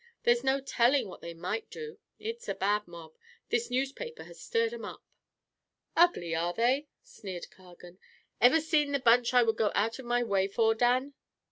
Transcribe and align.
There's 0.23 0.43
no 0.43 0.59
telling 0.59 1.07
what 1.07 1.21
they 1.21 1.35
might 1.35 1.69
do. 1.69 1.99
It's 2.17 2.49
a 2.49 2.55
bad 2.55 2.87
mob 2.87 3.13
this 3.49 3.69
newspaper 3.69 4.23
has 4.23 4.39
stirred 4.41 4.73
'em 4.73 4.83
up." 4.83 5.03
"Ugly, 5.95 6.33
are 6.33 6.53
they?" 6.55 6.87
sneered 7.03 7.51
Cargan. 7.51 7.99
"Ever 8.41 8.61
seen 8.61 8.93
the 8.93 8.99
bunch 8.99 9.31
I 9.35 9.43
would 9.43 9.57
go 9.57 9.71
out 9.75 9.99
of 9.99 10.05
my 10.07 10.23
way 10.23 10.47
for, 10.47 10.73
Dan?" 10.73 11.13